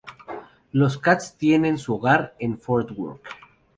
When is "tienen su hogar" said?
1.37-2.33